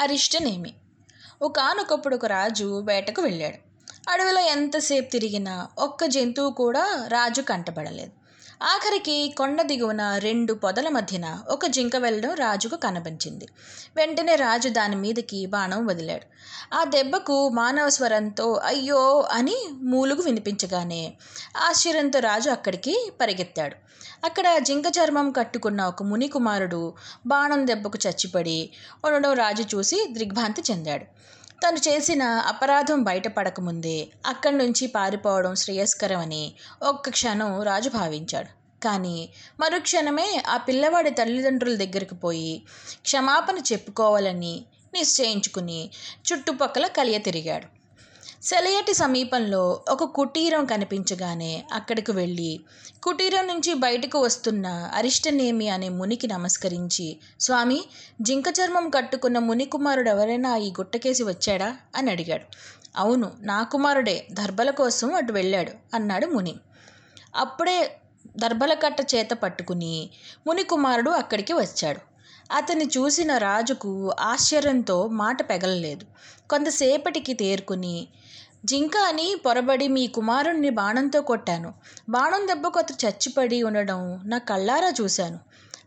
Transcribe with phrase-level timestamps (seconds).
[0.00, 0.74] అరిష్టనేమి.
[1.42, 3.74] ఒకనొకప్పుడు ఒక రాజు వేటకు వెళ్ళాడు.
[4.10, 8.23] అడవిలో ఎంతసేపు తిరిగినా ఒక్క జంతువు కూడా రాజు కంటపడలేదు.
[8.62, 13.48] ఆఖరికి కొండ దిగువన రెండు పొదల మధ్యన ఒక జింక వెళ్ళడం రాజుకు కనిపించింది
[13.96, 16.26] వెంటనే రాజు దాని మీదకి బాణం వదిలాడు.
[16.74, 21.16] ఆ దెబ్బకు మానవ స్వరంతో అయ్యో అని మూలుగు వినిపించగానే
[21.56, 23.76] ఆశ్చర్యంతో రాజు అక్కడికి పరిగెత్తాడు.
[24.24, 26.94] అక్కడ జింక చర్మం కట్టుకున్న ఒక ముని కుమారుడు
[27.26, 28.70] బాణం దెబ్బకు చచ్చిపడి
[29.04, 31.04] ఉండడం రాజు చూసి దిగ్భ్రాంతి చెందాడు.
[31.64, 38.50] తను చేసిన అపరాధం బయటపడకముందే అక్కడి నుంచి పారిపోవడం శ్రేయస్కరమని ఒక్క క్షణం రాజు భావించాడు.
[38.82, 39.16] కానీ
[39.60, 42.62] మరుక్షణమే ఆ పిల్లవాడి తల్లిదండ్రుల దగ్గరికి పోయి
[43.02, 44.54] క్షమాపణ చెప్పుకోవాలని
[44.94, 45.90] నిశ్చయించుకుని
[46.26, 47.66] చుట్టుపక్కల కలియ తిరిగాడు.
[48.44, 52.60] సెలయటి సమీపంలో ఒక కుటీరం కనిపించగానే అక్కడికి వెళ్ళి
[53.02, 57.84] కుటీరం నుంచి బయటకు వస్తున్న అరిష్టనేమి అనే మునికి నమస్కరించి స్వామి
[58.20, 61.76] జింక చర్మం కట్టుకున్న ముని కుమారుడు ఎవరైనా ఈ గుట్టకేసి వచ్చాడా?
[61.96, 62.44] అని అడిగాడు.
[62.96, 66.54] అవును నా కుమారుడే దర్భల కోసం అటు వెళ్ళాడు అన్నాడు ముని.
[67.36, 68.00] అప్పుడే
[68.36, 70.10] దర్భల కట్ట చేత పట్టుకుని
[70.46, 72.13] ముని కుమారుడు అక్కడికి వచ్చాడు.
[72.52, 76.04] అతన్ని చూసిన రాజుకు ఆశ్చర్యంతో మాట పెగలలేదు.
[76.50, 78.08] కొంతసేపటికి తేరుకుని
[78.64, 81.74] జింక అని పొరబడి మీ కుమారుణ్ణి బాణంతో కొట్టాను.
[82.08, 85.38] బాణం దెబ్బకు అతను చచ్చిపడి ఉండడం నా కళ్ళారా చూశాను.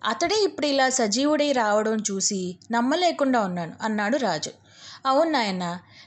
[0.06, 4.52] అతడే ఇప్పుడు ఇలా సజీవుడై రావడం చూసి నమ్మలేకుండా ఉన్నాను అన్నాడు రాజు.
[5.08, 5.66] అవును నాయన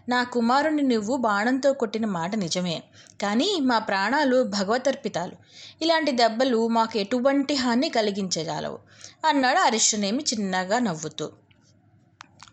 [0.08, 2.82] నా కుమారుని నువ్వు బాణంతో కొట్టిన మాట నిజమే.
[3.22, 5.32] కానీ మా ప్రాణాలు భగవతర్పితాలు.
[5.82, 8.78] ఇలాంటి దెబ్బలు మాకు ఎటువంటి హాని కలిగించజాలవు
[9.26, 11.26] అన్నాడు అరిష్టనేమి చిన్నగా నవ్వుతూ.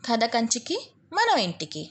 [0.06, 0.78] కథ కంచికి
[1.14, 1.90] మనం ఇంటికి.